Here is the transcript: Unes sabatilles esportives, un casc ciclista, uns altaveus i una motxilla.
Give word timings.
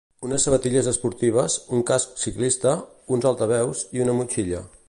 Unes 0.27 0.45
sabatilles 0.47 0.87
esportives, 0.91 1.59
un 1.79 1.85
casc 1.91 2.17
ciclista, 2.23 2.75
uns 3.19 3.31
altaveus 3.33 3.89
i 3.99 4.07
una 4.09 4.21
motxilla. 4.23 4.69